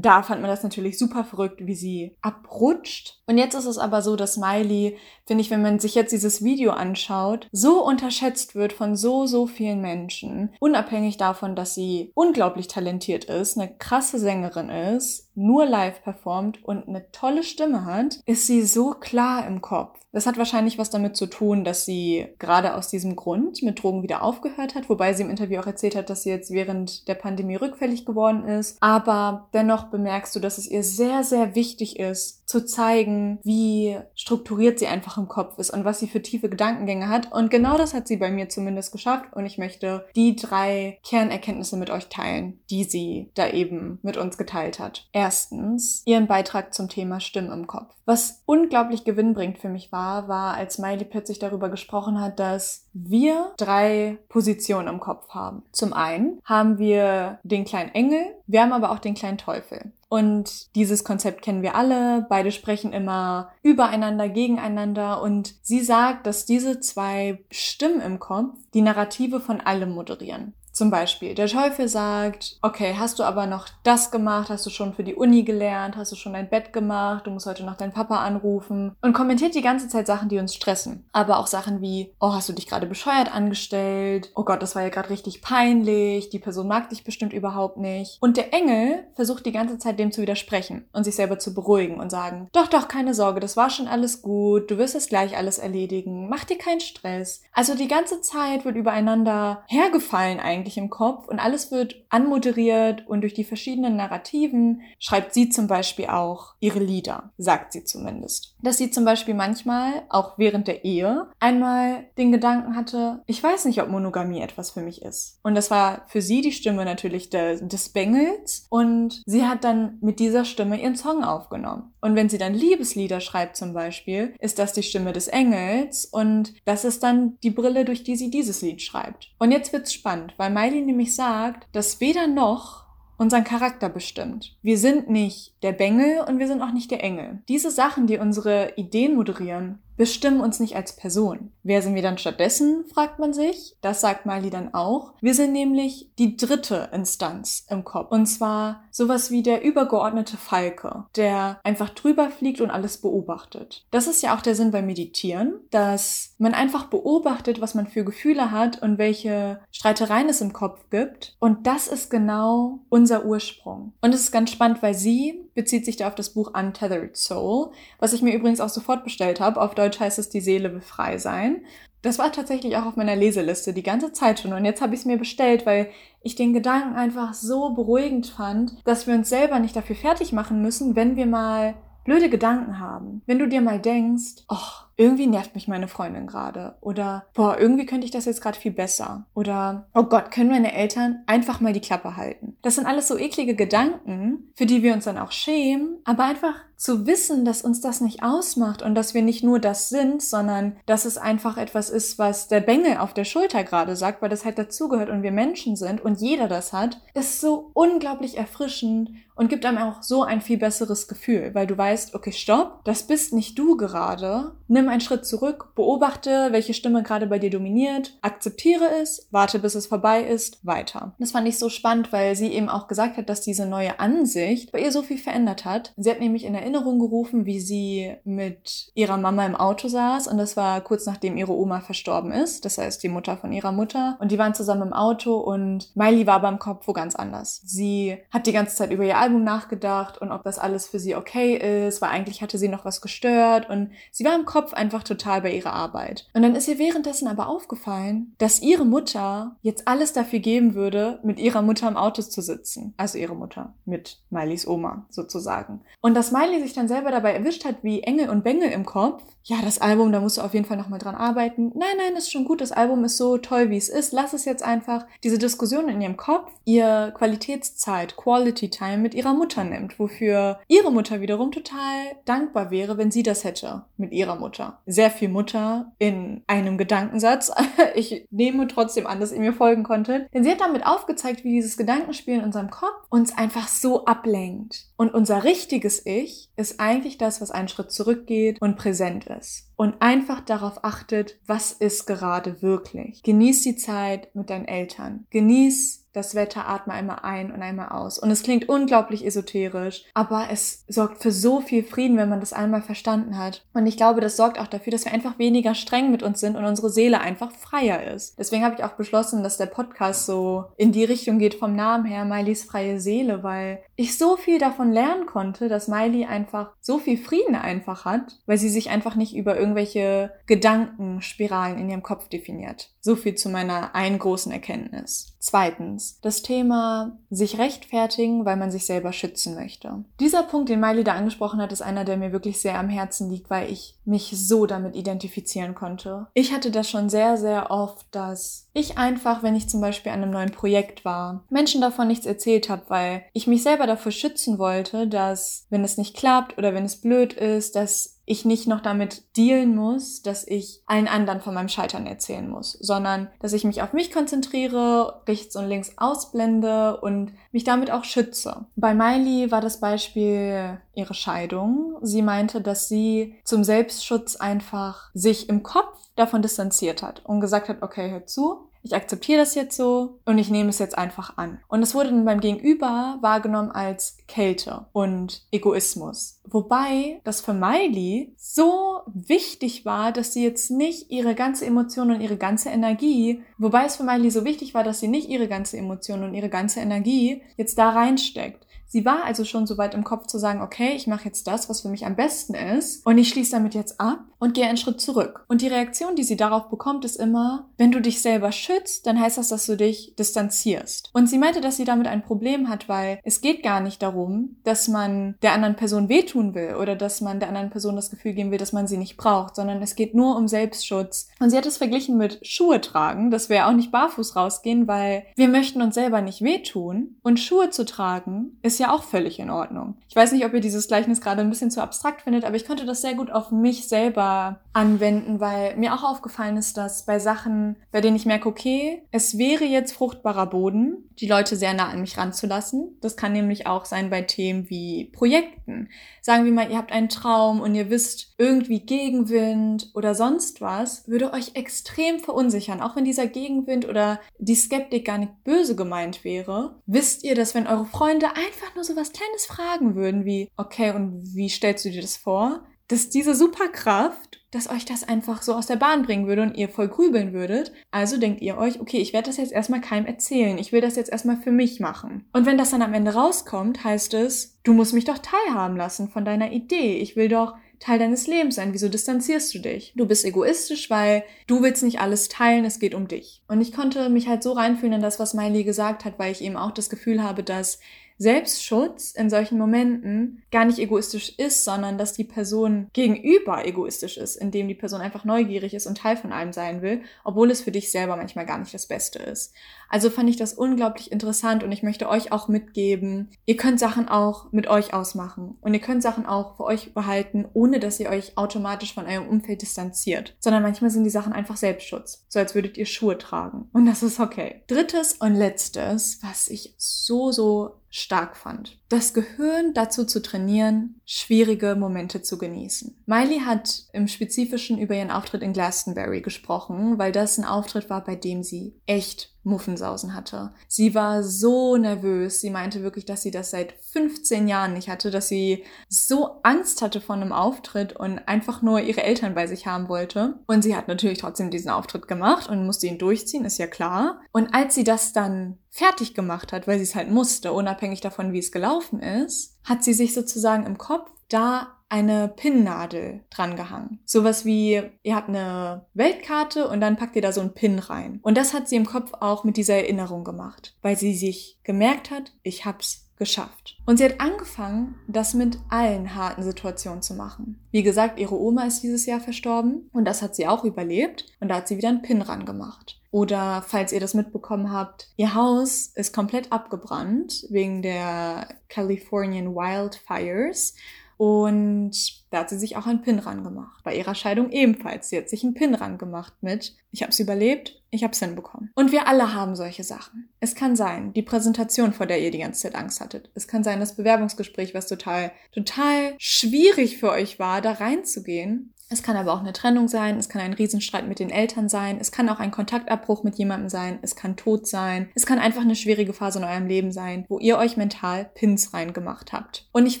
Da 0.00 0.22
fand 0.22 0.40
man 0.40 0.48
das 0.50 0.62
natürlich 0.62 0.96
super 0.96 1.24
verrückt, 1.24 1.66
wie 1.66 1.74
sie 1.74 2.16
abrutscht. 2.22 3.20
Und 3.26 3.36
jetzt 3.36 3.54
ist 3.54 3.64
es 3.64 3.78
aber 3.78 4.00
so, 4.00 4.14
dass 4.14 4.36
Miley, 4.36 4.96
finde 5.26 5.40
ich, 5.40 5.50
wenn 5.50 5.60
man 5.60 5.80
sich 5.80 5.96
jetzt 5.96 6.12
dieses 6.12 6.44
Video 6.44 6.70
anschaut, 6.70 7.48
so 7.50 7.84
unterschätzt 7.84 8.54
wird 8.54 8.72
von 8.72 8.94
so, 8.94 9.26
so 9.26 9.48
vielen 9.48 9.80
Menschen. 9.80 10.54
Unabhängig 10.60 11.16
davon, 11.16 11.56
dass 11.56 11.74
sie 11.74 12.12
unglaublich 12.14 12.68
talentiert 12.68 13.24
ist, 13.24 13.58
eine 13.58 13.74
krasse 13.76 14.20
Sängerin 14.20 14.70
ist, 14.70 15.30
nur 15.34 15.66
live 15.66 16.00
performt 16.02 16.64
und 16.64 16.86
eine 16.86 17.10
tolle 17.10 17.42
Stimme 17.42 17.84
hat, 17.84 18.20
ist 18.24 18.46
sie 18.46 18.62
so 18.62 18.90
klar 18.90 19.48
im 19.48 19.60
Kopf. 19.60 19.98
Das 20.10 20.26
hat 20.26 20.38
wahrscheinlich 20.38 20.78
was 20.78 20.88
damit 20.88 21.16
zu 21.16 21.26
tun, 21.26 21.64
dass 21.64 21.84
sie 21.84 22.28
gerade 22.38 22.74
aus 22.74 22.88
diesem 22.88 23.14
Grund 23.14 23.62
mit 23.62 23.82
Drogen 23.82 24.02
wieder 24.02 24.22
aufgehört 24.22 24.74
hat, 24.74 24.88
wobei 24.88 25.12
sie 25.12 25.22
im 25.22 25.30
Interview 25.30 25.60
auch 25.60 25.66
erzählt 25.66 25.96
hat, 25.96 26.08
dass 26.08 26.22
sie 26.22 26.30
jetzt 26.30 26.50
während 26.50 27.08
der 27.08 27.14
Pandemie 27.14 27.56
rückfällig 27.56 28.06
geworden 28.06 28.44
ist. 28.48 28.78
Aber 28.80 29.48
dennoch 29.52 29.84
bemerkst 29.84 30.34
du, 30.34 30.40
dass 30.40 30.56
es 30.56 30.66
ihr 30.66 30.82
sehr, 30.82 31.24
sehr 31.24 31.54
wichtig 31.54 31.98
ist, 31.98 32.37
zu 32.48 32.64
zeigen, 32.64 33.38
wie 33.44 33.98
strukturiert 34.14 34.78
sie 34.78 34.86
einfach 34.86 35.18
im 35.18 35.28
Kopf 35.28 35.58
ist 35.58 35.70
und 35.70 35.84
was 35.84 36.00
sie 36.00 36.08
für 36.08 36.22
tiefe 36.22 36.48
Gedankengänge 36.48 37.08
hat. 37.08 37.30
Und 37.30 37.50
genau 37.50 37.76
das 37.76 37.92
hat 37.92 38.08
sie 38.08 38.16
bei 38.16 38.30
mir 38.30 38.48
zumindest 38.48 38.90
geschafft. 38.90 39.26
Und 39.32 39.44
ich 39.44 39.58
möchte 39.58 40.06
die 40.16 40.34
drei 40.34 40.98
Kernerkenntnisse 41.04 41.76
mit 41.76 41.90
euch 41.90 42.08
teilen, 42.08 42.58
die 42.70 42.84
sie 42.84 43.30
da 43.34 43.50
eben 43.50 43.98
mit 44.02 44.16
uns 44.16 44.38
geteilt 44.38 44.78
hat. 44.78 45.06
Erstens, 45.12 46.02
ihren 46.06 46.26
Beitrag 46.26 46.72
zum 46.72 46.88
Thema 46.88 47.20
Stimmen 47.20 47.52
im 47.52 47.66
Kopf. 47.66 47.94
Was 48.06 48.42
unglaublich 48.46 49.04
gewinnbringend 49.04 49.58
für 49.58 49.68
mich 49.68 49.92
war, 49.92 50.28
war, 50.28 50.54
als 50.54 50.78
Miley 50.78 51.04
plötzlich 51.04 51.38
darüber 51.38 51.68
gesprochen 51.68 52.18
hat, 52.18 52.40
dass 52.40 52.86
wir 52.94 53.52
drei 53.58 54.16
Positionen 54.30 54.88
im 54.88 55.00
Kopf 55.00 55.28
haben. 55.28 55.64
Zum 55.72 55.92
einen 55.92 56.40
haben 56.46 56.78
wir 56.78 57.40
den 57.42 57.66
kleinen 57.66 57.94
Engel, 57.94 58.22
wir 58.46 58.62
haben 58.62 58.72
aber 58.72 58.90
auch 58.92 58.98
den 59.00 59.12
kleinen 59.12 59.36
Teufel. 59.36 59.92
Und 60.08 60.74
dieses 60.74 61.04
Konzept 61.04 61.42
kennen 61.42 61.62
wir 61.62 61.74
alle. 61.74 62.26
Beide 62.28 62.50
sprechen 62.50 62.92
immer 62.92 63.50
übereinander, 63.62 64.28
gegeneinander. 64.28 65.20
Und 65.20 65.54
sie 65.62 65.80
sagt, 65.80 66.26
dass 66.26 66.46
diese 66.46 66.80
zwei 66.80 67.44
Stimmen 67.50 68.00
im 68.00 68.18
Kopf 68.18 68.56
die 68.72 68.82
Narrative 68.82 69.40
von 69.40 69.60
allem 69.60 69.90
moderieren. 69.90 70.54
Zum 70.78 70.92
Beispiel, 70.92 71.34
der 71.34 71.48
Teufel 71.48 71.88
sagt, 71.88 72.56
okay, 72.62 72.94
hast 72.96 73.18
du 73.18 73.24
aber 73.24 73.46
noch 73.46 73.66
das 73.82 74.12
gemacht, 74.12 74.48
hast 74.48 74.64
du 74.64 74.70
schon 74.70 74.94
für 74.94 75.02
die 75.02 75.16
Uni 75.16 75.42
gelernt, 75.42 75.96
hast 75.96 76.12
du 76.12 76.16
schon 76.16 76.34
dein 76.34 76.48
Bett 76.48 76.72
gemacht, 76.72 77.26
du 77.26 77.32
musst 77.32 77.46
heute 77.46 77.64
noch 77.64 77.76
deinen 77.76 77.92
Papa 77.92 78.18
anrufen 78.18 78.94
und 79.02 79.12
kommentiert 79.12 79.56
die 79.56 79.60
ganze 79.60 79.88
Zeit 79.88 80.06
Sachen, 80.06 80.28
die 80.28 80.38
uns 80.38 80.54
stressen. 80.54 81.04
Aber 81.10 81.40
auch 81.40 81.48
Sachen 81.48 81.80
wie, 81.80 82.14
oh, 82.20 82.32
hast 82.32 82.48
du 82.48 82.52
dich 82.52 82.68
gerade 82.68 82.86
bescheuert 82.86 83.34
angestellt? 83.34 84.30
Oh 84.36 84.44
Gott, 84.44 84.62
das 84.62 84.76
war 84.76 84.82
ja 84.82 84.88
gerade 84.88 85.10
richtig 85.10 85.42
peinlich, 85.42 86.30
die 86.30 86.38
Person 86.38 86.68
mag 86.68 86.90
dich 86.90 87.02
bestimmt 87.02 87.32
überhaupt 87.32 87.78
nicht. 87.78 88.18
Und 88.20 88.36
der 88.36 88.54
Engel 88.54 89.04
versucht 89.16 89.46
die 89.46 89.52
ganze 89.52 89.78
Zeit 89.78 89.98
dem 89.98 90.12
zu 90.12 90.22
widersprechen 90.22 90.86
und 90.92 91.02
sich 91.02 91.16
selber 91.16 91.40
zu 91.40 91.54
beruhigen 91.54 91.98
und 91.98 92.10
sagen, 92.10 92.50
doch, 92.52 92.68
doch, 92.68 92.86
keine 92.86 93.14
Sorge, 93.14 93.40
das 93.40 93.56
war 93.56 93.70
schon 93.70 93.88
alles 93.88 94.22
gut, 94.22 94.70
du 94.70 94.78
wirst 94.78 94.94
es 94.94 95.08
gleich 95.08 95.36
alles 95.36 95.58
erledigen, 95.58 96.28
mach 96.28 96.44
dir 96.44 96.56
keinen 96.56 96.78
Stress. 96.78 97.42
Also 97.52 97.74
die 97.74 97.88
ganze 97.88 98.20
Zeit 98.20 98.64
wird 98.64 98.76
übereinander 98.76 99.64
hergefallen 99.66 100.38
eigentlich 100.38 100.67
eigentlich 100.68 100.78
im 100.78 100.90
Kopf 100.90 101.28
und 101.28 101.38
alles 101.38 101.72
wird 101.72 101.96
anmoderiert 102.10 103.06
und 103.08 103.22
durch 103.22 103.32
die 103.32 103.44
verschiedenen 103.44 103.96
Narrativen 103.96 104.82
schreibt 104.98 105.32
sie 105.32 105.48
zum 105.48 105.66
Beispiel 105.66 106.06
auch 106.06 106.54
ihre 106.60 106.78
Lieder, 106.78 107.32
sagt 107.38 107.72
sie 107.72 107.84
zumindest. 107.84 108.54
Dass 108.62 108.76
sie 108.76 108.90
zum 108.90 109.04
Beispiel 109.04 109.34
manchmal, 109.34 110.02
auch 110.10 110.36
während 110.36 110.68
der 110.68 110.84
Ehe, 110.84 111.28
einmal 111.40 112.04
den 112.18 112.32
Gedanken 112.32 112.76
hatte, 112.76 113.22
ich 113.26 113.42
weiß 113.42 113.64
nicht, 113.64 113.80
ob 113.80 113.88
Monogamie 113.88 114.40
etwas 114.40 114.72
für 114.72 114.82
mich 114.82 115.02
ist. 115.02 115.38
Und 115.42 115.54
das 115.54 115.70
war 115.70 116.02
für 116.08 116.20
sie 116.20 116.42
die 116.42 116.52
Stimme 116.52 116.84
natürlich 116.84 117.30
de, 117.30 117.66
des 117.66 117.88
Bengels 117.90 118.66
und 118.68 119.22
sie 119.24 119.46
hat 119.46 119.64
dann 119.64 119.98
mit 120.02 120.18
dieser 120.18 120.44
Stimme 120.44 120.80
ihren 120.80 120.96
Song 120.96 121.24
aufgenommen. 121.24 121.94
Und 122.00 122.14
wenn 122.14 122.28
sie 122.28 122.38
dann 122.38 122.54
Liebeslieder 122.54 123.20
schreibt 123.20 123.56
zum 123.56 123.72
Beispiel, 123.72 124.34
ist 124.38 124.58
das 124.58 124.72
die 124.72 124.82
Stimme 124.82 125.12
des 125.12 125.28
Engels 125.28 126.04
und 126.04 126.54
das 126.64 126.84
ist 126.84 127.02
dann 127.02 127.38
die 127.42 127.50
Brille, 127.50 127.84
durch 127.84 128.04
die 128.04 128.16
sie 128.16 128.30
dieses 128.30 128.60
Lied 128.60 128.82
schreibt. 128.82 129.30
Und 129.38 129.50
jetzt 129.52 129.72
wird's 129.72 129.92
spannend, 129.92 130.34
weil 130.36 130.50
Miley 130.58 130.80
nämlich 130.80 131.14
sagt, 131.14 131.68
dass 131.72 132.00
weder 132.00 132.26
noch 132.26 132.84
unseren 133.16 133.44
Charakter 133.44 133.88
bestimmt. 133.88 134.56
Wir 134.62 134.78
sind 134.78 135.08
nicht 135.08 135.52
der 135.62 135.72
Bengel 135.72 136.20
und 136.26 136.38
wir 136.38 136.48
sind 136.48 136.62
auch 136.62 136.72
nicht 136.72 136.90
der 136.90 137.02
Engel. 137.02 137.42
Diese 137.48 137.70
Sachen, 137.70 138.06
die 138.06 138.18
unsere 138.18 138.72
Ideen 138.76 139.14
moderieren, 139.14 139.78
bestimmen 139.98 140.40
uns 140.40 140.60
nicht 140.60 140.76
als 140.76 140.96
Person. 140.96 141.52
Wer 141.62 141.82
sind 141.82 141.94
wir 141.94 142.02
dann 142.02 142.16
stattdessen, 142.16 142.84
fragt 142.94 143.18
man 143.18 143.34
sich. 143.34 143.76
Das 143.82 144.00
sagt 144.00 144.24
Miley 144.24 144.48
dann 144.48 144.72
auch. 144.72 145.12
Wir 145.20 145.34
sind 145.34 145.52
nämlich 145.52 146.10
die 146.18 146.36
dritte 146.36 146.88
Instanz 146.92 147.66
im 147.68 147.84
Kopf. 147.84 148.10
Und 148.10 148.26
zwar 148.26 148.84
sowas 148.90 149.30
wie 149.30 149.42
der 149.42 149.62
übergeordnete 149.62 150.36
Falke, 150.36 151.04
der 151.16 151.60
einfach 151.64 151.90
drüber 151.90 152.30
fliegt 152.30 152.60
und 152.60 152.70
alles 152.70 152.98
beobachtet. 152.98 153.84
Das 153.90 154.06
ist 154.06 154.22
ja 154.22 154.34
auch 154.34 154.40
der 154.40 154.54
Sinn 154.54 154.70
beim 154.70 154.86
Meditieren, 154.86 155.60
dass 155.70 156.34
man 156.38 156.54
einfach 156.54 156.84
beobachtet, 156.84 157.60
was 157.60 157.74
man 157.74 157.88
für 157.88 158.04
Gefühle 158.04 158.50
hat 158.50 158.80
und 158.80 158.98
welche 158.98 159.60
Streitereien 159.70 160.28
es 160.28 160.40
im 160.40 160.52
Kopf 160.52 160.80
gibt. 160.90 161.36
Und 161.40 161.66
das 161.66 161.88
ist 161.88 162.08
genau 162.08 162.78
unser 162.88 163.24
Ursprung. 163.24 163.92
Und 164.00 164.14
es 164.14 164.20
ist 164.20 164.32
ganz 164.32 164.52
spannend, 164.52 164.80
weil 164.80 164.94
sie 164.94 165.47
bezieht 165.58 165.84
sich 165.84 165.96
da 165.96 166.06
auf 166.06 166.14
das 166.14 166.30
Buch 166.30 166.54
Untethered 166.54 167.16
Soul, 167.16 167.72
was 167.98 168.12
ich 168.12 168.22
mir 168.22 168.32
übrigens 168.32 168.60
auch 168.60 168.68
sofort 168.68 169.02
bestellt 169.02 169.40
habe. 169.40 169.60
Auf 169.60 169.74
Deutsch 169.74 169.98
heißt 169.98 170.20
es 170.20 170.28
Die 170.28 170.40
Seele 170.40 170.72
will 170.72 170.80
frei 170.80 171.18
sein. 171.18 171.64
Das 172.00 172.20
war 172.20 172.30
tatsächlich 172.30 172.76
auch 172.76 172.86
auf 172.86 172.94
meiner 172.94 173.16
Leseliste 173.16 173.72
die 173.72 173.82
ganze 173.82 174.12
Zeit 174.12 174.38
schon 174.38 174.52
und 174.52 174.64
jetzt 174.64 174.80
habe 174.80 174.94
ich 174.94 175.00
es 175.00 175.06
mir 175.06 175.18
bestellt, 175.18 175.66
weil 175.66 175.90
ich 176.22 176.36
den 176.36 176.52
Gedanken 176.52 176.94
einfach 176.94 177.34
so 177.34 177.70
beruhigend 177.70 178.28
fand, 178.28 178.76
dass 178.84 179.08
wir 179.08 179.14
uns 179.14 179.28
selber 179.28 179.58
nicht 179.58 179.74
dafür 179.74 179.96
fertig 179.96 180.32
machen 180.32 180.62
müssen, 180.62 180.94
wenn 180.94 181.16
wir 181.16 181.26
mal 181.26 181.74
blöde 182.08 182.30
Gedanken 182.30 182.80
haben. 182.80 183.22
Wenn 183.26 183.38
du 183.38 183.46
dir 183.46 183.60
mal 183.60 183.78
denkst, 183.78 184.44
oh, 184.48 184.56
irgendwie 184.96 185.26
nervt 185.26 185.54
mich 185.54 185.68
meine 185.68 185.88
Freundin 185.88 186.26
gerade. 186.26 186.76
Oder, 186.80 187.26
boah, 187.34 187.58
irgendwie 187.58 187.86
könnte 187.86 188.04
ich 188.06 188.10
das 188.10 188.24
jetzt 188.24 188.42
gerade 188.42 188.58
viel 188.58 188.72
besser. 188.72 189.26
Oder, 189.34 189.86
oh 189.94 190.04
Gott, 190.04 190.30
können 190.30 190.50
meine 190.50 190.74
Eltern 190.74 191.22
einfach 191.26 191.60
mal 191.60 191.72
die 191.72 191.80
Klappe 191.80 192.16
halten. 192.16 192.56
Das 192.62 192.74
sind 192.74 192.86
alles 192.86 193.08
so 193.08 193.16
eklige 193.16 193.54
Gedanken, 193.54 194.50
für 194.54 194.66
die 194.66 194.82
wir 194.82 194.94
uns 194.94 195.04
dann 195.04 195.18
auch 195.18 195.32
schämen, 195.32 195.98
aber 196.04 196.24
einfach 196.24 196.54
zu 196.78 197.08
wissen, 197.08 197.44
dass 197.44 197.62
uns 197.62 197.80
das 197.80 198.00
nicht 198.00 198.22
ausmacht 198.22 198.82
und 198.82 198.94
dass 198.94 199.12
wir 199.12 199.22
nicht 199.22 199.42
nur 199.42 199.58
das 199.58 199.88
sind, 199.88 200.22
sondern 200.22 200.76
dass 200.86 201.04
es 201.04 201.18
einfach 201.18 201.56
etwas 201.56 201.90
ist, 201.90 202.20
was 202.20 202.46
der 202.46 202.60
Bengel 202.60 202.98
auf 202.98 203.12
der 203.12 203.24
Schulter 203.24 203.64
gerade 203.64 203.96
sagt, 203.96 204.22
weil 204.22 204.28
das 204.28 204.44
halt 204.44 204.58
dazugehört 204.58 205.10
und 205.10 205.24
wir 205.24 205.32
Menschen 205.32 205.74
sind 205.74 206.00
und 206.00 206.20
jeder 206.20 206.46
das 206.46 206.72
hat, 206.72 207.00
ist 207.14 207.40
so 207.40 207.72
unglaublich 207.74 208.38
erfrischend 208.38 209.10
und 209.34 209.48
gibt 209.48 209.66
einem 209.66 209.78
auch 209.78 210.02
so 210.02 210.22
ein 210.22 210.40
viel 210.40 210.58
besseres 210.58 211.08
Gefühl, 211.08 211.50
weil 211.52 211.66
du 211.66 211.76
weißt, 211.76 212.14
okay, 212.14 212.32
stopp, 212.32 212.84
das 212.84 213.02
bist 213.02 213.32
nicht 213.32 213.58
du 213.58 213.76
gerade. 213.76 214.52
Nimm 214.68 214.88
einen 214.88 215.00
Schritt 215.00 215.24
zurück, 215.24 215.74
beobachte, 215.74 216.48
welche 216.50 216.74
Stimme 216.74 217.02
gerade 217.02 217.26
bei 217.26 217.38
dir 217.38 217.50
dominiert, 217.50 218.18
akzeptiere 218.20 218.84
es, 219.00 219.26
warte, 219.30 219.58
bis 219.58 219.74
es 219.74 219.86
vorbei 219.86 220.22
ist, 220.22 220.64
weiter. 220.64 221.14
Das 221.18 221.32
fand 221.32 221.48
ich 221.48 221.58
so 221.58 221.70
spannend, 221.70 222.12
weil 222.12 222.36
sie 222.36 222.52
eben 222.52 222.68
auch 222.68 222.86
gesagt 222.86 223.16
hat, 223.16 223.30
dass 223.30 223.40
diese 223.40 223.66
neue 223.66 223.98
Ansicht 223.98 224.70
bei 224.70 224.80
ihr 224.80 224.92
so 224.92 225.02
viel 225.02 225.16
verändert 225.16 225.64
hat. 225.64 225.94
Sie 225.96 226.10
hat 226.10 226.20
nämlich 226.20 226.44
in 226.44 226.54
Erinnerung 226.54 226.98
gerufen, 226.98 227.46
wie 227.46 227.60
sie 227.60 228.14
mit 228.24 228.90
ihrer 228.94 229.16
Mama 229.16 229.46
im 229.46 229.56
Auto 229.56 229.88
saß 229.88 230.28
und 230.28 230.36
das 230.36 230.56
war 230.56 230.82
kurz 230.82 231.06
nachdem 231.06 231.38
ihre 231.38 231.52
Oma 231.52 231.80
verstorben 231.80 232.30
ist, 232.30 232.66
das 232.66 232.76
heißt 232.76 233.02
die 233.02 233.08
Mutter 233.08 233.38
von 233.38 233.52
ihrer 233.52 233.72
Mutter 233.72 234.18
und 234.20 234.30
die 234.30 234.38
waren 234.38 234.54
zusammen 234.54 234.88
im 234.88 234.92
Auto 234.92 235.36
und 235.38 235.90
Miley 235.96 236.26
war 236.26 236.42
beim 236.42 236.58
Kopf 236.58 236.86
wo 236.86 236.92
ganz 236.92 237.16
anders. 237.16 237.62
Sie 237.64 238.18
hat 238.30 238.46
die 238.46 238.52
ganze 238.52 238.76
Zeit 238.76 238.90
über 238.90 239.04
ihr 239.04 239.16
Album 239.16 239.44
nachgedacht 239.44 240.18
und 240.18 240.30
ob 240.30 240.44
das 240.44 240.58
alles 240.58 240.86
für 240.86 240.98
sie 240.98 241.16
okay 241.16 241.86
ist, 241.86 242.02
weil 242.02 242.10
eigentlich 242.10 242.42
hatte 242.42 242.58
sie 242.58 242.68
noch 242.68 242.84
was 242.84 243.00
gestört 243.00 243.70
und 243.70 243.92
sie 244.10 244.24
war 244.24 244.34
im 244.34 244.44
Kopf 244.44 244.57
einfach 244.74 245.02
total 245.02 245.42
bei 245.42 245.52
ihrer 245.54 245.72
Arbeit. 245.72 246.26
Und 246.34 246.42
dann 246.42 246.54
ist 246.54 246.68
ihr 246.68 246.78
währenddessen 246.78 247.28
aber 247.28 247.48
aufgefallen, 247.48 248.34
dass 248.38 248.62
ihre 248.62 248.84
Mutter 248.84 249.56
jetzt 249.62 249.88
alles 249.88 250.12
dafür 250.12 250.38
geben 250.38 250.74
würde, 250.74 251.20
mit 251.22 251.38
ihrer 251.38 251.62
Mutter 251.62 251.88
im 251.88 251.96
Auto 251.96 252.22
zu 252.22 252.42
sitzen. 252.42 252.94
Also 252.96 253.18
ihre 253.18 253.34
Mutter 253.34 253.74
mit 253.84 254.20
Mileys 254.30 254.66
Oma 254.66 255.06
sozusagen. 255.10 255.80
Und 256.00 256.14
dass 256.14 256.32
Miley 256.32 256.60
sich 256.62 256.72
dann 256.72 256.88
selber 256.88 257.10
dabei 257.10 257.34
erwischt 257.34 257.64
hat, 257.64 257.76
wie 257.82 258.02
Engel 258.02 258.30
und 258.30 258.44
Bengel 258.44 258.70
im 258.70 258.84
Kopf 258.84 259.22
ja, 259.48 259.62
das 259.62 259.80
Album, 259.80 260.12
da 260.12 260.20
musst 260.20 260.36
du 260.36 260.42
auf 260.42 260.52
jeden 260.52 260.66
Fall 260.66 260.76
nochmal 260.76 260.98
dran 260.98 261.14
arbeiten. 261.14 261.72
Nein, 261.74 261.96
nein, 261.96 262.16
ist 262.16 262.30
schon 262.30 262.44
gut, 262.44 262.60
das 262.60 262.70
Album 262.70 263.02
ist 263.04 263.16
so 263.16 263.38
toll, 263.38 263.70
wie 263.70 263.78
es 263.78 263.88
ist. 263.88 264.12
Lass 264.12 264.34
es 264.34 264.44
jetzt 264.44 264.62
einfach 264.62 265.06
diese 265.24 265.38
Diskussion 265.38 265.88
in 265.88 266.02
ihrem 266.02 266.18
Kopf, 266.18 266.52
ihr 266.66 267.14
Qualitätszeit, 267.16 268.18
Quality 268.18 268.68
Time 268.68 268.98
mit 268.98 269.14
ihrer 269.14 269.32
Mutter 269.32 269.64
nimmt, 269.64 269.98
wofür 269.98 270.60
ihre 270.68 270.92
Mutter 270.92 271.22
wiederum 271.22 271.50
total 271.50 272.16
dankbar 272.26 272.70
wäre, 272.70 272.98
wenn 272.98 273.10
sie 273.10 273.22
das 273.22 273.42
hätte 273.42 273.86
mit 273.96 274.12
ihrer 274.12 274.36
Mutter. 274.36 274.47
Sehr 274.86 275.10
viel 275.10 275.28
Mutter 275.28 275.92
in 275.98 276.42
einem 276.46 276.78
Gedankensatz. 276.78 277.52
Ich 277.94 278.26
nehme 278.30 278.68
trotzdem 278.68 279.06
an, 279.06 279.18
dass 279.18 279.32
ihr 279.32 279.40
mir 279.40 279.52
folgen 279.52 279.82
konntet. 279.82 280.32
Denn 280.32 280.44
sie 280.44 280.50
hat 280.50 280.60
damit 280.60 280.86
aufgezeigt, 280.86 281.42
wie 281.42 281.52
dieses 281.52 281.76
Gedankenspiel 281.76 282.38
in 282.38 282.44
unserem 282.44 282.70
Kopf 282.70 282.94
uns 283.08 283.36
einfach 283.36 283.66
so 283.66 284.04
ablenkt. 284.04 284.86
Und 284.96 285.14
unser 285.14 285.42
richtiges 285.42 286.04
Ich 286.04 286.50
ist 286.56 286.80
eigentlich 286.80 287.18
das, 287.18 287.40
was 287.40 287.50
einen 287.50 287.68
Schritt 287.68 287.90
zurückgeht 287.90 288.60
und 288.60 288.76
präsent 288.76 289.26
ist. 289.26 289.70
Und 289.76 290.00
einfach 290.00 290.40
darauf 290.40 290.84
achtet, 290.84 291.38
was 291.46 291.72
ist 291.72 292.06
gerade 292.06 292.62
wirklich. 292.62 293.22
Genieß 293.22 293.62
die 293.62 293.76
Zeit 293.76 294.34
mit 294.34 294.50
deinen 294.50 294.66
Eltern. 294.66 295.26
Genieß 295.30 295.97
das 296.12 296.34
Wetter 296.34 296.68
atme 296.68 296.92
einmal 296.92 297.20
ein 297.22 297.52
und 297.52 297.62
einmal 297.62 297.88
aus. 297.88 298.18
Und 298.18 298.30
es 298.30 298.42
klingt 298.42 298.68
unglaublich 298.68 299.24
esoterisch, 299.24 300.04
aber 300.14 300.48
es 300.50 300.84
sorgt 300.88 301.22
für 301.22 301.32
so 301.32 301.60
viel 301.60 301.82
Frieden, 301.82 302.16
wenn 302.16 302.28
man 302.28 302.40
das 302.40 302.52
einmal 302.52 302.82
verstanden 302.82 303.38
hat. 303.38 303.64
Und 303.74 303.86
ich 303.86 303.96
glaube, 303.96 304.20
das 304.20 304.36
sorgt 304.36 304.58
auch 304.58 304.66
dafür, 304.66 304.90
dass 304.90 305.04
wir 305.04 305.12
einfach 305.12 305.38
weniger 305.38 305.74
streng 305.74 306.10
mit 306.10 306.22
uns 306.22 306.40
sind 306.40 306.56
und 306.56 306.64
unsere 306.64 306.90
Seele 306.90 307.20
einfach 307.20 307.52
freier 307.52 308.12
ist. 308.12 308.38
Deswegen 308.38 308.64
habe 308.64 308.74
ich 308.76 308.84
auch 308.84 308.92
beschlossen, 308.92 309.42
dass 309.42 309.58
der 309.58 309.66
Podcast 309.66 310.26
so 310.26 310.66
in 310.76 310.92
die 310.92 311.04
Richtung 311.04 311.38
geht 311.38 311.54
vom 311.54 311.74
Namen 311.74 312.04
her, 312.04 312.24
Mileys 312.24 312.64
freie 312.64 313.00
Seele, 313.00 313.42
weil 313.42 313.80
ich 313.96 314.16
so 314.16 314.36
viel 314.36 314.58
davon 314.58 314.92
lernen 314.92 315.26
konnte, 315.26 315.68
dass 315.68 315.88
Miley 315.88 316.24
einfach 316.24 316.72
so 316.88 316.98
viel 316.98 317.18
Frieden 317.18 317.54
einfach 317.54 318.06
hat, 318.06 318.38
weil 318.46 318.56
sie 318.56 318.70
sich 318.70 318.88
einfach 318.88 319.14
nicht 319.14 319.36
über 319.36 319.58
irgendwelche 319.58 320.32
Gedankenspiralen 320.46 321.76
in 321.78 321.90
ihrem 321.90 322.02
Kopf 322.02 322.28
definiert. 322.28 322.94
So 323.02 323.14
viel 323.14 323.34
zu 323.34 323.50
meiner 323.50 323.94
einen 323.94 324.18
großen 324.18 324.50
Erkenntnis. 324.50 325.36
Zweitens, 325.38 326.18
das 326.22 326.40
Thema 326.40 327.18
sich 327.28 327.58
rechtfertigen, 327.58 328.46
weil 328.46 328.56
man 328.56 328.70
sich 328.70 328.86
selber 328.86 329.12
schützen 329.12 329.54
möchte. 329.54 330.02
Dieser 330.18 330.42
Punkt, 330.42 330.70
den 330.70 330.80
Miley 330.80 331.04
da 331.04 331.12
angesprochen 331.12 331.60
hat, 331.60 331.72
ist 331.72 331.82
einer, 331.82 332.06
der 332.06 332.16
mir 332.16 332.32
wirklich 332.32 332.58
sehr 332.62 332.78
am 332.78 332.88
Herzen 332.88 333.28
liegt, 333.28 333.50
weil 333.50 333.70
ich 333.70 333.94
mich 334.06 334.32
so 334.34 334.64
damit 334.64 334.96
identifizieren 334.96 335.74
konnte. 335.74 336.28
Ich 336.32 336.54
hatte 336.54 336.70
das 336.70 336.88
schon 336.88 337.10
sehr, 337.10 337.36
sehr 337.36 337.70
oft, 337.70 338.06
dass 338.12 338.67
ich 338.78 338.98
einfach, 338.98 339.42
wenn 339.42 339.56
ich 339.56 339.68
zum 339.68 339.80
Beispiel 339.80 340.12
an 340.12 340.22
einem 340.22 340.32
neuen 340.32 340.52
Projekt 340.52 341.04
war, 341.04 341.44
Menschen 341.50 341.80
davon 341.80 342.08
nichts 342.08 342.26
erzählt 342.26 342.68
habe, 342.68 342.82
weil 342.88 343.24
ich 343.32 343.46
mich 343.46 343.62
selber 343.62 343.86
davor 343.86 344.12
schützen 344.12 344.58
wollte, 344.58 345.06
dass 345.06 345.66
wenn 345.70 345.84
es 345.84 345.98
nicht 345.98 346.16
klappt 346.16 346.58
oder 346.58 346.74
wenn 346.74 346.84
es 346.84 347.00
blöd 347.00 347.32
ist, 347.32 347.76
dass 347.76 348.18
ich 348.28 348.44
nicht 348.44 348.68
noch 348.68 348.80
damit 348.80 349.22
dealen 349.36 349.74
muss, 349.74 350.22
dass 350.22 350.46
ich 350.46 350.82
allen 350.86 351.08
anderen 351.08 351.40
von 351.40 351.54
meinem 351.54 351.70
Scheitern 351.70 352.06
erzählen 352.06 352.48
muss, 352.48 352.72
sondern 352.72 353.28
dass 353.40 353.54
ich 353.54 353.64
mich 353.64 353.80
auf 353.80 353.94
mich 353.94 354.12
konzentriere, 354.12 355.22
rechts 355.26 355.56
und 355.56 355.66
links 355.66 355.92
ausblende 355.96 357.00
und 357.00 357.32
mich 357.52 357.64
damit 357.64 357.90
auch 357.90 358.04
schütze. 358.04 358.66
Bei 358.76 358.94
Miley 358.94 359.50
war 359.50 359.62
das 359.62 359.80
Beispiel 359.80 360.78
ihre 360.94 361.14
Scheidung. 361.14 361.96
Sie 362.02 362.22
meinte, 362.22 362.60
dass 362.60 362.88
sie 362.88 363.34
zum 363.44 363.64
Selbstschutz 363.64 364.36
einfach 364.36 365.10
sich 365.14 365.48
im 365.48 365.62
Kopf 365.62 365.96
davon 366.14 366.42
distanziert 366.42 367.02
hat 367.02 367.24
und 367.24 367.40
gesagt 367.40 367.68
hat, 367.68 367.82
okay, 367.82 368.10
hör 368.10 368.26
zu, 368.26 368.67
ich 368.88 368.94
akzeptiere 368.94 369.40
das 369.40 369.54
jetzt 369.54 369.76
so 369.76 370.20
und 370.24 370.38
ich 370.38 370.50
nehme 370.50 370.70
es 370.70 370.78
jetzt 370.78 370.96
einfach 370.96 371.36
an. 371.36 371.60
Und 371.68 371.82
es 371.82 371.94
wurde 371.94 372.08
dann 372.08 372.24
beim 372.24 372.40
Gegenüber 372.40 373.18
wahrgenommen 373.20 373.70
als 373.70 374.16
Kälte 374.26 374.86
und 374.92 375.46
Egoismus. 375.52 376.40
Wobei 376.44 377.20
das 377.24 377.42
für 377.42 377.52
Miley 377.52 378.34
so 378.38 379.02
wichtig 379.06 379.84
war, 379.84 380.10
dass 380.10 380.32
sie 380.32 380.42
jetzt 380.42 380.70
nicht 380.70 381.10
ihre 381.10 381.34
ganze 381.34 381.66
Emotion 381.66 382.10
und 382.10 382.22
ihre 382.22 382.38
ganze 382.38 382.70
Energie, 382.70 383.42
wobei 383.58 383.84
es 383.84 383.96
für 383.96 384.04
Miley 384.04 384.30
so 384.30 384.46
wichtig 384.46 384.72
war, 384.72 384.84
dass 384.84 385.00
sie 385.00 385.08
nicht 385.08 385.28
ihre 385.28 385.48
ganze 385.48 385.76
Emotion 385.76 386.24
und 386.24 386.32
ihre 386.32 386.48
ganze 386.48 386.80
Energie 386.80 387.42
jetzt 387.58 387.78
da 387.78 387.90
reinsteckt, 387.90 388.66
Sie 388.90 389.04
war 389.04 389.24
also 389.24 389.44
schon 389.44 389.66
so 389.66 389.76
weit 389.76 389.92
im 389.92 390.02
Kopf 390.02 390.26
zu 390.28 390.38
sagen, 390.38 390.62
okay, 390.62 390.94
ich 390.96 391.06
mache 391.06 391.26
jetzt 391.26 391.46
das, 391.46 391.68
was 391.68 391.82
für 391.82 391.90
mich 391.90 392.06
am 392.06 392.16
besten 392.16 392.54
ist 392.54 393.04
und 393.04 393.18
ich 393.18 393.28
schließe 393.28 393.52
damit 393.52 393.74
jetzt 393.74 394.00
ab 394.00 394.20
und 394.38 394.54
gehe 394.54 394.66
einen 394.66 394.78
Schritt 394.78 394.98
zurück. 394.98 395.44
Und 395.46 395.60
die 395.60 395.68
Reaktion, 395.68 396.16
die 396.16 396.24
sie 396.24 396.38
darauf 396.38 396.70
bekommt, 396.70 397.04
ist 397.04 397.16
immer, 397.16 397.68
wenn 397.76 397.92
du 397.92 398.00
dich 398.00 398.22
selber 398.22 398.50
schützt, 398.50 398.77
dann 399.06 399.20
heißt 399.20 399.38
das, 399.38 399.48
dass 399.48 399.66
du 399.66 399.76
dich 399.76 400.14
distanzierst. 400.18 401.10
Und 401.12 401.28
sie 401.28 401.38
meinte, 401.38 401.60
dass 401.60 401.76
sie 401.76 401.84
damit 401.84 402.06
ein 402.06 402.22
Problem 402.22 402.68
hat, 402.68 402.88
weil 402.88 403.20
es 403.24 403.40
geht 403.40 403.62
gar 403.62 403.80
nicht 403.80 404.02
darum, 404.02 404.56
dass 404.64 404.88
man 404.88 405.36
der 405.42 405.52
anderen 405.52 405.76
Person 405.76 406.08
wehtun 406.08 406.54
will 406.54 406.76
oder 406.80 406.96
dass 406.96 407.20
man 407.20 407.40
der 407.40 407.48
anderen 407.48 407.70
Person 407.70 407.96
das 407.96 408.10
Gefühl 408.10 408.32
geben 408.32 408.50
will, 408.50 408.58
dass 408.58 408.72
man 408.72 408.86
sie 408.86 408.96
nicht 408.96 409.16
braucht, 409.16 409.56
sondern 409.56 409.82
es 409.82 409.94
geht 409.94 410.14
nur 410.14 410.36
um 410.36 410.48
Selbstschutz. 410.48 411.28
Und 411.40 411.50
sie 411.50 411.56
hat 411.56 411.66
es 411.66 411.78
verglichen 411.78 412.16
mit 412.16 412.38
Schuhe 412.42 412.80
tragen, 412.80 413.30
dass 413.30 413.48
wir 413.48 413.66
auch 413.66 413.72
nicht 413.72 413.92
barfuß 413.92 414.36
rausgehen, 414.36 414.88
weil 414.88 415.24
wir 415.36 415.48
möchten 415.48 415.82
uns 415.82 415.94
selber 415.94 416.20
nicht 416.20 416.42
wehtun. 416.42 417.16
Und 417.22 417.40
Schuhe 417.40 417.70
zu 417.70 417.84
tragen 417.84 418.58
ist 418.62 418.78
ja 418.78 418.92
auch 418.92 419.02
völlig 419.02 419.38
in 419.38 419.50
Ordnung. 419.50 419.96
Ich 420.08 420.16
weiß 420.16 420.32
nicht, 420.32 420.44
ob 420.44 420.54
ihr 420.54 420.60
dieses 420.60 420.88
Gleichnis 420.88 421.20
gerade 421.20 421.40
ein 421.40 421.50
bisschen 421.50 421.70
zu 421.70 421.82
abstrakt 421.82 422.22
findet, 422.22 422.44
aber 422.44 422.56
ich 422.56 422.66
konnte 422.66 422.84
das 422.84 423.00
sehr 423.00 423.14
gut 423.14 423.30
auf 423.30 423.50
mich 423.50 423.88
selber 423.88 424.60
anwenden, 424.78 425.40
weil 425.40 425.76
mir 425.76 425.92
auch 425.92 426.04
aufgefallen 426.04 426.56
ist, 426.56 426.76
dass 426.76 427.04
bei 427.04 427.18
Sachen, 427.18 427.76
bei 427.90 428.00
denen 428.00 428.14
ich 428.14 428.26
merke, 428.26 428.48
okay, 428.48 429.02
es 429.10 429.36
wäre 429.36 429.64
jetzt 429.64 429.92
fruchtbarer 429.92 430.46
Boden, 430.46 431.10
die 431.18 431.26
Leute 431.26 431.56
sehr 431.56 431.74
nah 431.74 431.88
an 431.88 432.00
mich 432.00 432.16
ranzulassen. 432.16 432.96
Das 433.00 433.16
kann 433.16 433.32
nämlich 433.32 433.66
auch 433.66 433.84
sein 433.86 434.08
bei 434.08 434.22
Themen 434.22 434.70
wie 434.70 435.06
Projekten. 435.06 435.88
Sagen 436.22 436.44
wir 436.44 436.52
mal, 436.52 436.70
ihr 436.70 436.78
habt 436.78 436.92
einen 436.92 437.08
Traum 437.08 437.60
und 437.60 437.74
ihr 437.74 437.90
wisst 437.90 438.34
irgendwie 438.38 438.78
Gegenwind 438.78 439.90
oder 439.94 440.14
sonst 440.14 440.60
was, 440.60 441.08
würde 441.08 441.32
euch 441.32 441.56
extrem 441.56 442.20
verunsichern. 442.20 442.80
Auch 442.80 442.94
wenn 442.94 443.04
dieser 443.04 443.26
Gegenwind 443.26 443.88
oder 443.88 444.20
die 444.38 444.54
Skeptik 444.54 445.04
gar 445.04 445.18
nicht 445.18 445.42
böse 445.42 445.74
gemeint 445.74 446.22
wäre, 446.22 446.80
wisst 446.86 447.24
ihr, 447.24 447.34
dass 447.34 447.56
wenn 447.56 447.66
eure 447.66 447.86
Freunde 447.86 448.28
einfach 448.28 448.76
nur 448.76 448.84
so 448.84 448.94
was 448.94 449.12
Kleines 449.12 449.46
fragen 449.46 449.96
würden 449.96 450.24
wie, 450.24 450.48
okay, 450.56 450.92
und 450.92 451.34
wie 451.34 451.48
stellst 451.48 451.84
du 451.84 451.90
dir 451.90 452.02
das 452.02 452.16
vor? 452.16 452.62
Dass 452.88 453.10
diese 453.10 453.34
Superkraft, 453.34 454.40
dass 454.50 454.70
euch 454.70 454.86
das 454.86 455.06
einfach 455.06 455.42
so 455.42 455.52
aus 455.54 455.66
der 455.66 455.76
Bahn 455.76 456.02
bringen 456.02 456.26
würde 456.26 456.42
und 456.42 456.56
ihr 456.56 456.70
voll 456.70 456.88
grübeln 456.88 457.34
würdet. 457.34 457.72
Also 457.90 458.18
denkt 458.18 458.40
ihr 458.40 458.56
euch, 458.56 458.80
okay, 458.80 458.96
ich 458.98 459.12
werde 459.12 459.28
das 459.28 459.36
jetzt 459.36 459.52
erstmal 459.52 459.82
keinem 459.82 460.06
erzählen. 460.06 460.56
Ich 460.56 460.72
will 460.72 460.80
das 460.80 460.96
jetzt 460.96 461.10
erstmal 461.10 461.36
für 461.36 461.52
mich 461.52 461.80
machen. 461.80 462.24
Und 462.32 462.46
wenn 462.46 462.56
das 462.56 462.70
dann 462.70 462.80
am 462.80 462.94
Ende 462.94 463.12
rauskommt, 463.12 463.84
heißt 463.84 464.14
es, 464.14 464.58
du 464.64 464.72
musst 464.72 464.94
mich 464.94 465.04
doch 465.04 465.18
teilhaben 465.18 465.76
lassen 465.76 466.08
von 466.08 466.24
deiner 466.24 466.50
Idee. 466.52 466.96
Ich 466.98 467.14
will 467.14 467.28
doch 467.28 467.54
Teil 467.78 467.98
deines 467.98 468.26
Lebens 468.26 468.56
sein. 468.56 468.72
Wieso 468.72 468.88
distanzierst 468.88 469.54
du 469.54 469.60
dich? 469.60 469.92
Du 469.96 470.06
bist 470.06 470.24
egoistisch, 470.24 470.90
weil 470.90 471.22
du 471.46 471.62
willst 471.62 471.82
nicht 471.82 472.00
alles 472.00 472.28
teilen, 472.28 472.64
es 472.64 472.80
geht 472.80 472.94
um 472.94 473.06
dich. 473.06 473.42
Und 473.48 473.60
ich 473.60 473.72
konnte 473.72 474.08
mich 474.08 474.28
halt 474.28 474.42
so 474.42 474.52
reinfühlen 474.52 474.94
in 474.94 475.02
das, 475.02 475.20
was 475.20 475.34
Miley 475.34 475.62
gesagt 475.64 476.04
hat, 476.04 476.18
weil 476.18 476.32
ich 476.32 476.42
eben 476.42 476.56
auch 476.56 476.72
das 476.72 476.90
Gefühl 476.90 477.22
habe, 477.22 477.42
dass 477.42 477.78
Selbstschutz 478.18 479.12
in 479.12 479.30
solchen 479.30 479.58
Momenten 479.58 480.42
gar 480.50 480.64
nicht 480.64 480.80
egoistisch 480.80 481.34
ist, 481.38 481.64
sondern 481.64 481.98
dass 481.98 482.12
die 482.12 482.24
Person 482.24 482.88
gegenüber 482.92 483.64
egoistisch 483.64 484.16
ist, 484.16 484.36
indem 484.36 484.66
die 484.66 484.74
Person 484.74 485.00
einfach 485.00 485.24
neugierig 485.24 485.72
ist 485.72 485.86
und 485.86 485.98
Teil 485.98 486.16
von 486.16 486.32
allem 486.32 486.52
sein 486.52 486.82
will, 486.82 487.02
obwohl 487.22 487.50
es 487.50 487.60
für 487.60 487.70
dich 487.70 487.92
selber 487.92 488.16
manchmal 488.16 488.44
gar 488.44 488.58
nicht 488.58 488.74
das 488.74 488.86
Beste 488.86 489.20
ist. 489.20 489.54
Also 489.88 490.10
fand 490.10 490.28
ich 490.28 490.36
das 490.36 490.52
unglaublich 490.52 491.12
interessant 491.12 491.62
und 491.62 491.72
ich 491.72 491.82
möchte 491.82 492.08
euch 492.08 492.32
auch 492.32 492.48
mitgeben, 492.48 493.30
ihr 493.46 493.56
könnt 493.56 493.80
Sachen 493.80 494.08
auch 494.08 494.52
mit 494.52 494.66
euch 494.66 494.92
ausmachen 494.92 495.56
und 495.60 495.72
ihr 495.72 495.80
könnt 495.80 496.02
Sachen 496.02 496.26
auch 496.26 496.56
für 496.56 496.64
euch 496.64 496.92
behalten, 496.92 497.46
ohne 497.54 497.80
dass 497.80 498.00
ihr 498.00 498.10
euch 498.10 498.36
automatisch 498.36 498.94
von 498.94 499.06
eurem 499.06 499.28
Umfeld 499.28 499.62
distanziert, 499.62 500.36
sondern 500.40 500.62
manchmal 500.62 500.90
sind 500.90 501.04
die 501.04 501.10
Sachen 501.10 501.32
einfach 501.32 501.56
Selbstschutz, 501.56 502.26
so 502.28 502.38
als 502.38 502.54
würdet 502.54 502.76
ihr 502.76 502.86
Schuhe 502.86 503.16
tragen 503.16 503.68
und 503.72 503.86
das 503.86 504.02
ist 504.02 504.20
okay. 504.20 504.62
Drittes 504.66 505.14
und 505.14 505.34
letztes, 505.34 506.18
was 506.22 506.48
ich 506.48 506.74
so, 506.76 507.32
so 507.32 507.78
stark 507.90 508.34
fand. 508.34 508.77
Das 508.88 509.12
Gehirn 509.12 509.74
dazu 509.74 510.06
zu 510.06 510.22
trainieren, 510.22 511.00
schwierige 511.04 511.76
Momente 511.76 512.22
zu 512.22 512.38
genießen. 512.38 513.02
Miley 513.04 513.40
hat 513.40 513.84
im 513.92 514.08
Spezifischen 514.08 514.78
über 514.78 514.94
ihren 514.94 515.10
Auftritt 515.10 515.42
in 515.42 515.52
Glastonbury 515.52 516.22
gesprochen, 516.22 516.98
weil 516.98 517.12
das 517.12 517.36
ein 517.36 517.44
Auftritt 517.44 517.90
war, 517.90 518.02
bei 518.02 518.16
dem 518.16 518.42
sie 518.42 518.80
echt 518.86 519.34
Muffensausen 519.48 520.14
hatte. 520.14 520.52
Sie 520.68 520.94
war 520.94 521.22
so 521.22 521.76
nervös. 521.76 522.40
Sie 522.40 522.50
meinte 522.50 522.82
wirklich, 522.82 523.04
dass 523.04 523.22
sie 523.22 523.30
das 523.30 523.50
seit 523.50 523.74
15 523.92 524.46
Jahren 524.46 524.74
nicht 524.74 524.88
hatte, 524.88 525.10
dass 525.10 525.28
sie 525.28 525.64
so 525.88 526.40
Angst 526.42 526.82
hatte 526.82 527.00
vor 527.00 527.16
einem 527.16 527.32
Auftritt 527.32 527.94
und 527.94 528.18
einfach 528.28 528.62
nur 528.62 528.80
ihre 528.80 529.02
Eltern 529.02 529.34
bei 529.34 529.46
sich 529.46 529.66
haben 529.66 529.88
wollte. 529.88 530.38
Und 530.46 530.62
sie 530.62 530.76
hat 530.76 530.88
natürlich 530.88 531.18
trotzdem 531.18 531.50
diesen 531.50 531.70
Auftritt 531.70 532.06
gemacht 532.06 532.48
und 532.48 532.66
musste 532.66 532.86
ihn 532.86 532.98
durchziehen, 532.98 533.44
ist 533.44 533.58
ja 533.58 533.66
klar. 533.66 534.20
Und 534.32 534.54
als 534.54 534.74
sie 534.74 534.84
das 534.84 535.12
dann 535.12 535.58
fertig 535.70 536.14
gemacht 536.14 536.52
hat, 536.52 536.66
weil 536.66 536.78
sie 536.78 536.84
es 536.84 536.94
halt 536.94 537.10
musste, 537.10 537.52
unabhängig 537.52 538.00
davon, 538.00 538.32
wie 538.32 538.38
es 538.38 538.52
gelaufen 538.52 538.77
ist, 539.00 539.58
hat 539.64 539.84
sie 539.84 539.92
sich 539.92 540.14
sozusagen 540.14 540.66
im 540.66 540.78
Kopf 540.78 541.10
da 541.28 541.78
eine 541.88 542.28
Pinnnadel 542.28 543.24
dran 543.30 543.56
gehangen. 543.56 544.00
Sowas 544.04 544.44
wie, 544.44 544.82
ihr 545.02 545.16
habt 545.16 545.28
eine 545.28 545.86
Weltkarte 545.94 546.68
und 546.68 546.80
dann 546.80 546.96
packt 546.96 547.16
ihr 547.16 547.22
da 547.22 547.32
so 547.32 547.40
einen 547.40 547.54
Pin 547.54 547.78
rein. 547.78 548.20
Und 548.22 548.36
das 548.36 548.52
hat 548.52 548.68
sie 548.68 548.76
im 548.76 548.86
Kopf 548.86 549.12
auch 549.20 549.44
mit 549.44 549.56
dieser 549.56 549.76
Erinnerung 549.76 550.24
gemacht, 550.24 550.76
weil 550.82 550.96
sie 550.96 551.14
sich 551.14 551.58
gemerkt 551.62 552.10
hat, 552.10 552.32
ich 552.42 552.66
hab's 552.66 553.07
geschafft. 553.18 553.76
Und 553.86 553.98
sie 553.98 554.04
hat 554.04 554.20
angefangen, 554.20 554.96
das 555.06 555.34
mit 555.34 555.58
allen 555.68 556.14
harten 556.14 556.42
Situationen 556.42 557.02
zu 557.02 557.14
machen. 557.14 557.58
Wie 557.70 557.82
gesagt, 557.82 558.18
ihre 558.18 558.38
Oma 558.38 558.64
ist 558.64 558.82
dieses 558.82 559.06
Jahr 559.06 559.20
verstorben 559.20 559.88
und 559.92 560.04
das 560.04 560.22
hat 560.22 560.36
sie 560.36 560.46
auch 560.46 560.64
überlebt 560.64 561.26
und 561.40 561.48
da 561.48 561.56
hat 561.56 561.68
sie 561.68 561.76
wieder 561.76 561.88
einen 561.88 562.02
Pin 562.02 562.22
ran 562.22 562.44
gemacht. 562.44 563.00
Oder 563.10 563.64
falls 563.66 563.92
ihr 563.92 564.00
das 564.00 564.14
mitbekommen 564.14 564.72
habt, 564.72 565.08
ihr 565.16 565.34
Haus 565.34 565.92
ist 565.94 566.14
komplett 566.14 566.52
abgebrannt 566.52 567.46
wegen 567.48 567.82
der 567.82 568.48
Californian 568.68 569.54
Wildfires 569.54 570.74
und 571.18 571.92
da 572.30 572.38
hat 572.38 572.48
sie 572.48 572.58
sich 572.58 572.76
auch 572.76 572.86
einen 572.86 573.02
Pin 573.02 573.18
ran 573.18 573.42
gemacht. 573.42 573.82
Bei 573.82 573.94
ihrer 573.94 574.14
Scheidung 574.14 574.50
ebenfalls. 574.50 575.10
Sie 575.10 575.18
hat 575.18 575.28
sich 575.28 575.42
einen 575.42 575.52
Pin 575.52 575.74
ran 575.74 575.98
gemacht 575.98 576.32
mit, 576.40 576.76
ich 576.92 577.02
habe 577.02 577.10
es 577.10 577.18
überlebt, 577.18 577.82
ich 577.90 578.04
habe 578.04 578.12
es 578.12 578.20
hinbekommen. 578.20 578.70
Und 578.76 578.92
wir 578.92 579.08
alle 579.08 579.34
haben 579.34 579.56
solche 579.56 579.82
Sachen. 579.82 580.28
Es 580.38 580.54
kann 580.54 580.76
sein, 580.76 581.12
die 581.14 581.22
Präsentation, 581.22 581.92
vor 581.92 582.06
der 582.06 582.22
ihr 582.22 582.30
die 582.30 582.38
ganze 582.38 582.62
Zeit 582.62 582.76
Angst 582.76 583.00
hattet. 583.00 583.30
Es 583.34 583.48
kann 583.48 583.64
sein, 583.64 583.80
das 583.80 583.96
Bewerbungsgespräch, 583.96 584.74
was 584.74 584.86
total, 584.86 585.32
total 585.52 586.14
schwierig 586.18 586.98
für 586.98 587.10
euch 587.10 587.40
war, 587.40 587.62
da 587.62 587.72
reinzugehen. 587.72 588.72
Es 588.90 589.02
kann 589.02 589.16
aber 589.16 589.34
auch 589.34 589.40
eine 589.40 589.52
Trennung 589.52 589.86
sein, 589.86 590.16
es 590.18 590.28
kann 590.28 590.40
ein 590.40 590.54
Riesenstreit 590.54 591.06
mit 591.06 591.18
den 591.18 591.30
Eltern 591.30 591.68
sein, 591.68 591.98
es 592.00 592.10
kann 592.10 592.28
auch 592.28 592.38
ein 592.38 592.50
Kontaktabbruch 592.50 593.22
mit 593.22 593.36
jemandem 593.36 593.68
sein, 593.68 593.98
es 594.02 594.16
kann 594.16 594.36
Tod 594.36 594.66
sein, 594.66 595.10
es 595.14 595.26
kann 595.26 595.38
einfach 595.38 595.60
eine 595.60 595.76
schwierige 595.76 596.14
Phase 596.14 596.38
in 596.38 596.44
eurem 596.44 596.66
Leben 596.66 596.90
sein, 596.90 597.26
wo 597.28 597.38
ihr 597.38 597.58
euch 597.58 597.76
mental 597.76 598.30
Pins 598.34 598.72
reingemacht 598.72 599.32
habt. 599.32 599.68
Und 599.72 599.86
ich 599.86 600.00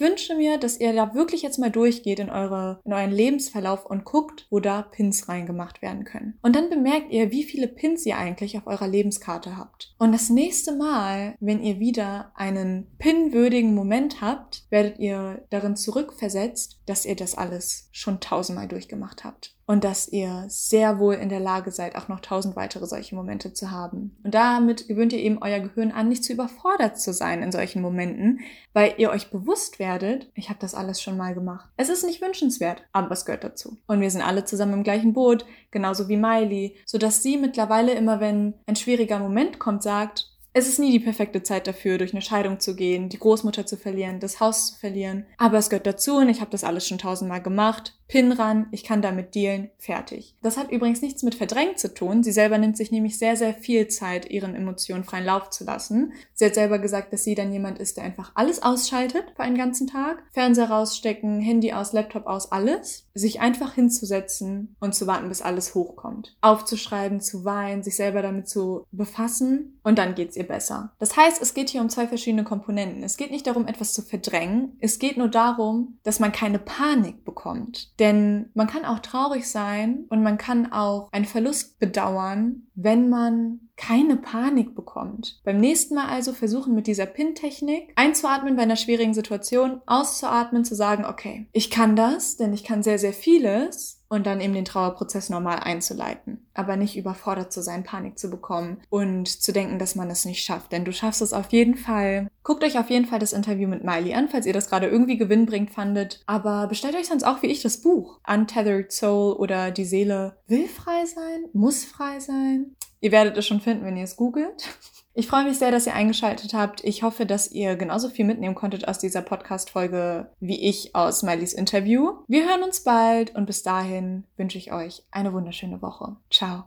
wünsche 0.00 0.36
mir, 0.36 0.58
dass 0.58 0.80
ihr 0.80 0.94
da 0.94 1.14
wirklich 1.14 1.42
jetzt 1.42 1.58
mal 1.58 1.70
durchgeht 1.70 2.18
in, 2.18 2.30
eure, 2.30 2.80
in 2.84 2.92
euren 2.92 3.12
Lebensverlauf 3.12 3.84
und 3.84 4.04
guckt, 4.04 4.46
wo 4.50 4.58
da 4.58 4.82
Pins 4.82 5.28
reingemacht 5.28 5.82
werden 5.82 6.04
können. 6.04 6.38
Und 6.42 6.56
dann 6.56 6.70
bemerkt 6.70 7.12
ihr, 7.12 7.30
wie 7.30 7.44
viele 7.44 7.68
Pins 7.68 8.06
ihr 8.06 8.16
eigentlich 8.16 8.56
auf 8.56 8.66
eurer 8.66 8.88
Lebenskarte 8.88 9.56
habt. 9.56 9.94
Und 9.98 10.12
das 10.12 10.30
nächste 10.30 10.74
Mal, 10.74 11.34
wenn 11.40 11.62
ihr 11.62 11.78
wieder 11.78 12.32
einen 12.34 12.86
pinwürdigen 12.98 13.74
Moment 13.74 14.22
habt, 14.22 14.64
werdet 14.70 14.98
ihr 14.98 15.44
darin 15.50 15.76
zurückversetzt, 15.76 16.80
dass 16.86 17.04
ihr 17.04 17.16
das 17.16 17.34
alles 17.34 17.88
schon 17.92 18.20
tausendmal 18.20 18.68
durch 18.68 18.77
durchgemacht 18.78 19.24
habt. 19.24 19.54
Und 19.66 19.84
dass 19.84 20.08
ihr 20.08 20.44
sehr 20.48 20.98
wohl 20.98 21.14
in 21.14 21.28
der 21.28 21.40
Lage 21.40 21.70
seid, 21.72 21.96
auch 21.96 22.08
noch 22.08 22.20
tausend 22.20 22.56
weitere 22.56 22.86
solche 22.86 23.14
Momente 23.14 23.52
zu 23.52 23.70
haben. 23.70 24.16
Und 24.22 24.34
damit 24.34 24.88
gewöhnt 24.88 25.12
ihr 25.12 25.18
eben 25.18 25.42
euer 25.42 25.60
Gehirn 25.60 25.90
an, 25.90 26.08
nicht 26.08 26.24
zu 26.24 26.32
überfordert 26.32 26.98
zu 26.98 27.12
sein 27.12 27.42
in 27.42 27.52
solchen 27.52 27.82
Momenten, 27.82 28.40
weil 28.72 28.94
ihr 28.96 29.10
euch 29.10 29.30
bewusst 29.30 29.78
werdet, 29.78 30.30
ich 30.34 30.48
habe 30.48 30.60
das 30.60 30.74
alles 30.74 31.02
schon 31.02 31.16
mal 31.16 31.34
gemacht. 31.34 31.68
Es 31.76 31.88
ist 31.88 32.04
nicht 32.04 32.22
wünschenswert, 32.22 32.84
aber 32.92 33.10
es 33.10 33.24
gehört 33.24 33.44
dazu. 33.44 33.76
Und 33.86 34.00
wir 34.00 34.10
sind 34.10 34.22
alle 34.22 34.44
zusammen 34.44 34.74
im 34.74 34.84
gleichen 34.84 35.12
Boot, 35.12 35.44
genauso 35.70 36.08
wie 36.08 36.16
Miley, 36.16 36.76
sodass 36.86 37.22
sie 37.22 37.36
mittlerweile 37.36 37.92
immer, 37.92 38.20
wenn 38.20 38.54
ein 38.66 38.76
schwieriger 38.76 39.18
Moment 39.18 39.58
kommt, 39.58 39.82
sagt, 39.82 40.38
es 40.54 40.66
ist 40.66 40.78
nie 40.78 40.90
die 40.90 41.00
perfekte 41.00 41.42
Zeit 41.42 41.66
dafür, 41.66 41.98
durch 41.98 42.12
eine 42.12 42.22
Scheidung 42.22 42.58
zu 42.58 42.74
gehen, 42.74 43.08
die 43.08 43.18
Großmutter 43.18 43.66
zu 43.66 43.76
verlieren, 43.76 44.18
das 44.18 44.40
Haus 44.40 44.72
zu 44.72 44.80
verlieren. 44.80 45.26
Aber 45.36 45.58
es 45.58 45.68
gehört 45.68 45.86
dazu 45.86 46.16
und 46.16 46.28
ich 46.28 46.40
habe 46.40 46.50
das 46.50 46.64
alles 46.64 46.88
schon 46.88 46.98
tausendmal 46.98 47.42
gemacht. 47.42 47.97
Pin 48.08 48.32
ran, 48.32 48.68
ich 48.70 48.84
kann 48.84 49.02
damit 49.02 49.34
dealen, 49.34 49.70
fertig. 49.76 50.34
Das 50.40 50.56
hat 50.56 50.72
übrigens 50.72 51.02
nichts 51.02 51.22
mit 51.22 51.34
verdrängt 51.34 51.78
zu 51.78 51.92
tun. 51.92 52.22
Sie 52.22 52.32
selber 52.32 52.56
nimmt 52.56 52.78
sich 52.78 52.90
nämlich 52.90 53.18
sehr, 53.18 53.36
sehr 53.36 53.52
viel 53.52 53.88
Zeit, 53.88 54.30
ihren 54.30 54.54
Emotionen 54.54 55.04
freien 55.04 55.26
Lauf 55.26 55.50
zu 55.50 55.64
lassen. 55.64 56.14
Sie 56.32 56.46
hat 56.46 56.54
selber 56.54 56.78
gesagt, 56.78 57.12
dass 57.12 57.24
sie 57.24 57.34
dann 57.34 57.52
jemand 57.52 57.78
ist, 57.78 57.98
der 57.98 58.04
einfach 58.04 58.32
alles 58.34 58.62
ausschaltet 58.62 59.24
für 59.36 59.42
einen 59.42 59.58
ganzen 59.58 59.86
Tag. 59.86 60.22
Fernseher 60.32 60.70
rausstecken, 60.70 61.40
Handy 61.40 61.74
aus, 61.74 61.92
Laptop 61.92 62.26
aus, 62.26 62.50
alles. 62.50 63.04
Sich 63.12 63.40
einfach 63.40 63.74
hinzusetzen 63.74 64.74
und 64.80 64.94
zu 64.94 65.06
warten, 65.06 65.28
bis 65.28 65.42
alles 65.42 65.74
hochkommt. 65.74 66.34
Aufzuschreiben, 66.40 67.20
zu 67.20 67.44
weinen, 67.44 67.82
sich 67.82 67.96
selber 67.96 68.22
damit 68.22 68.48
zu 68.48 68.86
befassen 68.90 69.80
und 69.82 69.98
dann 69.98 70.14
geht's 70.14 70.36
ihr 70.36 70.46
besser. 70.46 70.92
Das 70.98 71.14
heißt, 71.14 71.42
es 71.42 71.52
geht 71.52 71.68
hier 71.68 71.82
um 71.82 71.90
zwei 71.90 72.06
verschiedene 72.06 72.44
Komponenten. 72.44 73.02
Es 73.02 73.18
geht 73.18 73.30
nicht 73.30 73.46
darum, 73.46 73.66
etwas 73.66 73.92
zu 73.92 74.00
verdrängen. 74.00 74.78
Es 74.80 74.98
geht 74.98 75.18
nur 75.18 75.28
darum, 75.28 75.98
dass 76.04 76.20
man 76.20 76.32
keine 76.32 76.58
Panik 76.58 77.24
bekommt 77.24 77.97
denn 77.98 78.50
man 78.54 78.66
kann 78.66 78.84
auch 78.84 79.00
traurig 79.00 79.48
sein 79.48 80.04
und 80.08 80.22
man 80.22 80.38
kann 80.38 80.72
auch 80.72 81.10
einen 81.12 81.24
Verlust 81.24 81.78
bedauern, 81.78 82.68
wenn 82.74 83.08
man 83.08 83.67
keine 83.78 84.16
Panik 84.16 84.74
bekommt. 84.74 85.40
Beim 85.44 85.58
nächsten 85.58 85.94
Mal 85.94 86.08
also 86.08 86.34
versuchen 86.34 86.74
mit 86.74 86.86
dieser 86.86 87.06
Pin-Technik 87.06 87.92
einzuatmen 87.96 88.56
bei 88.56 88.62
einer 88.62 88.76
schwierigen 88.76 89.14
Situation, 89.14 89.80
auszuatmen, 89.86 90.64
zu 90.64 90.74
sagen, 90.74 91.06
okay, 91.06 91.46
ich 91.52 91.70
kann 91.70 91.96
das, 91.96 92.36
denn 92.36 92.52
ich 92.52 92.64
kann 92.64 92.82
sehr, 92.82 92.98
sehr 92.98 93.14
vieles 93.14 93.98
und 94.08 94.26
dann 94.26 94.40
eben 94.40 94.54
den 94.54 94.64
Trauerprozess 94.64 95.30
normal 95.30 95.60
einzuleiten. 95.60 96.46
Aber 96.54 96.76
nicht 96.76 96.96
überfordert 96.96 97.52
zu 97.52 97.62
sein, 97.62 97.84
Panik 97.84 98.18
zu 98.18 98.30
bekommen 98.30 98.78
und 98.90 99.28
zu 99.28 99.52
denken, 99.52 99.78
dass 99.78 99.94
man 99.94 100.10
es 100.10 100.24
nicht 100.24 100.42
schafft. 100.42 100.72
Denn 100.72 100.84
du 100.84 100.92
schaffst 100.92 101.22
es 101.22 101.32
auf 101.32 101.52
jeden 101.52 101.76
Fall. 101.76 102.28
Guckt 102.42 102.64
euch 102.64 102.78
auf 102.78 102.90
jeden 102.90 103.04
Fall 103.04 103.18
das 103.18 103.34
Interview 103.34 103.68
mit 103.68 103.84
Miley 103.84 104.14
an, 104.14 104.28
falls 104.28 104.46
ihr 104.46 104.54
das 104.54 104.70
gerade 104.70 104.86
irgendwie 104.86 105.18
gewinnbringend 105.18 105.70
fandet. 105.70 106.22
Aber 106.26 106.66
bestellt 106.68 106.96
euch 106.96 107.06
sonst 107.06 107.24
auch 107.24 107.42
wie 107.42 107.48
ich 107.48 107.62
das 107.62 107.82
Buch. 107.82 108.18
Untethered 108.26 108.90
Soul 108.90 109.34
oder 109.34 109.70
Die 109.70 109.84
Seele 109.84 110.38
will 110.46 110.66
frei 110.66 111.04
sein, 111.04 111.44
muss 111.52 111.84
frei 111.84 112.18
sein. 112.18 112.74
Ihr 113.00 113.12
werdet 113.12 113.36
es 113.36 113.46
schon 113.46 113.60
finden, 113.60 113.84
wenn 113.84 113.96
ihr 113.96 114.04
es 114.04 114.16
googelt. 114.16 114.68
Ich 115.14 115.26
freue 115.26 115.44
mich 115.44 115.58
sehr, 115.58 115.72
dass 115.72 115.86
ihr 115.86 115.94
eingeschaltet 115.94 116.54
habt. 116.54 116.84
Ich 116.84 117.02
hoffe, 117.02 117.26
dass 117.26 117.50
ihr 117.50 117.74
genauso 117.74 118.08
viel 118.08 118.24
mitnehmen 118.24 118.54
konntet 118.54 118.86
aus 118.86 119.00
dieser 119.00 119.20
Podcast-Folge 119.20 120.30
wie 120.38 120.68
ich 120.68 120.94
aus 120.94 121.24
Miley's 121.24 121.54
Interview. 121.54 122.18
Wir 122.28 122.48
hören 122.48 122.62
uns 122.62 122.84
bald 122.84 123.34
und 123.34 123.46
bis 123.46 123.64
dahin 123.64 124.24
wünsche 124.36 124.58
ich 124.58 124.72
euch 124.72 125.02
eine 125.10 125.32
wunderschöne 125.32 125.82
Woche. 125.82 126.16
Ciao. 126.30 126.64